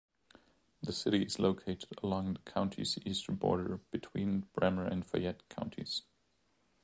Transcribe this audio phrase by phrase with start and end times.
[0.81, 6.01] The city is located along the county's eastern border, between Bremer and Fayette counties.